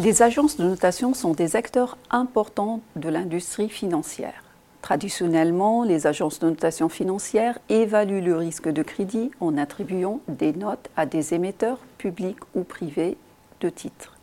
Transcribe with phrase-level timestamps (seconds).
[0.00, 4.44] Les agences de notation sont des acteurs importants de l'industrie financière.
[4.80, 10.88] Traditionnellement, les agences de notation financière évaluent le risque de crédit en attribuant des notes
[10.96, 13.16] à des émetteurs publics ou privés
[13.60, 14.16] de titres.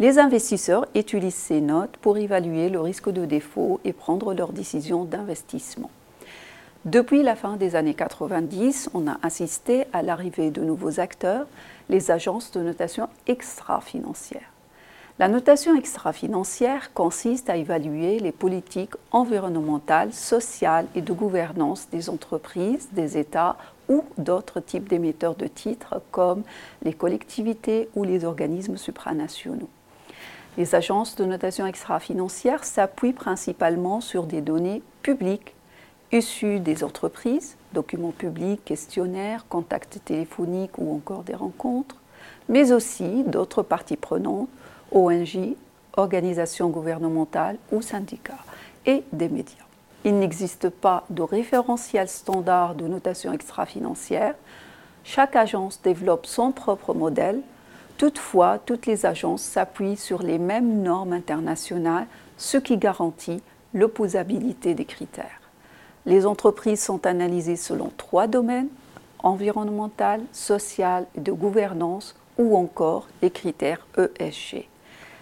[0.00, 5.04] Les investisseurs utilisent ces notes pour évaluer le risque de défaut et prendre leurs décisions
[5.04, 5.92] d'investissement.
[6.86, 11.46] Depuis la fin des années 90, on a assisté à l'arrivée de nouveaux acteurs,
[11.88, 14.53] les agences de notation extra-financières.
[15.20, 22.88] La notation extra-financière consiste à évaluer les politiques environnementales, sociales et de gouvernance des entreprises,
[22.90, 23.56] des États
[23.88, 26.42] ou d'autres types d'émetteurs de titres comme
[26.82, 29.68] les collectivités ou les organismes supranationaux.
[30.58, 35.54] Les agences de notation extra-financière s'appuient principalement sur des données publiques
[36.10, 42.00] issues des entreprises, documents publics, questionnaires, contacts téléphoniques ou encore des rencontres,
[42.48, 44.48] mais aussi d'autres parties prenantes
[44.92, 45.56] ONG,
[45.96, 48.44] organisations gouvernementales ou syndicats,
[48.86, 49.64] et des médias.
[50.04, 54.34] Il n'existe pas de référentiel standard de notation extra-financière.
[55.02, 57.40] Chaque agence développe son propre modèle.
[57.96, 64.84] Toutefois, toutes les agences s'appuient sur les mêmes normes internationales, ce qui garantit l'opposabilité des
[64.84, 65.40] critères.
[66.04, 68.68] Les entreprises sont analysées selon trois domaines
[69.24, 74.68] environnemental, social et de gouvernance ou encore les critères ESG.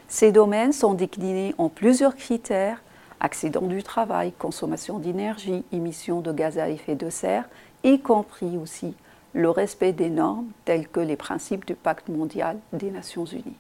[0.09, 2.83] Ces domaines sont déclinés en plusieurs critères
[3.20, 7.48] accidents du travail, consommation d'énergie, émissions de gaz à effet de serre,
[7.84, 8.94] y compris aussi
[9.33, 13.56] le respect des normes telles que les principes du pacte mondial des Nations Unies.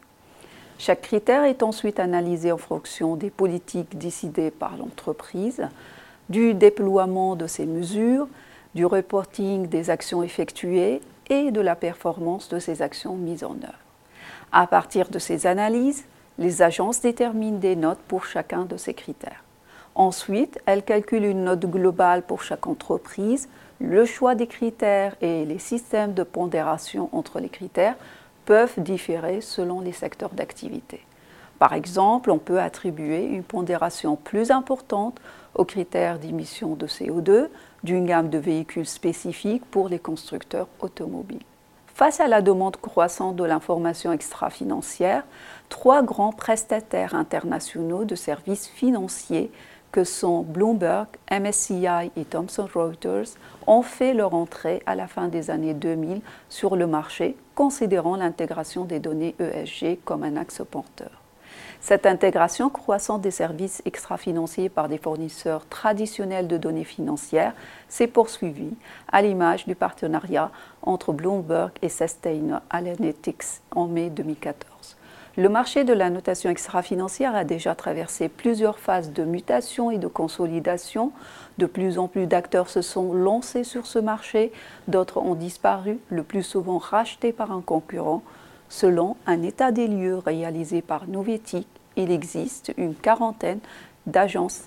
[0.78, 5.68] Chaque critère est ensuite analysé en fonction des politiques décidées par l'entreprise,
[6.28, 8.26] du déploiement de ces mesures,
[8.74, 13.78] du reporting des actions effectuées et de la performance de ces actions mises en œuvre.
[14.50, 16.04] À partir de ces analyses,
[16.38, 19.44] les agences déterminent des notes pour chacun de ces critères.
[19.94, 23.48] Ensuite, elles calculent une note globale pour chaque entreprise.
[23.78, 27.96] Le choix des critères et les systèmes de pondération entre les critères
[28.46, 31.00] peuvent différer selon les secteurs d'activité.
[31.62, 35.20] Par exemple, on peut attribuer une pondération plus importante
[35.54, 37.50] aux critères d'émission de CO2
[37.84, 41.44] d'une gamme de véhicules spécifiques pour les constructeurs automobiles.
[41.86, 45.22] Face à la demande croissante de l'information extra-financière,
[45.68, 49.52] trois grands prestataires internationaux de services financiers
[49.92, 53.36] que sont Bloomberg, MSCI et Thomson Reuters
[53.68, 58.84] ont fait leur entrée à la fin des années 2000 sur le marché, considérant l'intégration
[58.84, 61.21] des données ESG comme un axe porteur.
[61.80, 67.54] Cette intégration croissante des services extra-financiers par des fournisseurs traditionnels de données financières
[67.88, 68.74] s'est poursuivie
[69.10, 70.50] à l'image du partenariat
[70.82, 74.96] entre Bloomberg et Sustainalytics en mai 2014.
[75.38, 80.06] Le marché de la notation extra-financière a déjà traversé plusieurs phases de mutation et de
[80.06, 81.10] consolidation.
[81.56, 84.52] De plus en plus d'acteurs se sont lancés sur ce marché,
[84.88, 88.22] d'autres ont disparu, le plus souvent rachetés par un concurrent.
[88.72, 91.66] Selon un état des lieux réalisé par Novetic,
[91.96, 93.60] il existe une quarantaine
[94.06, 94.62] d'agences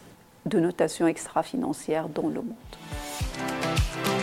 [0.45, 4.14] de notation extra-financière dans le monde.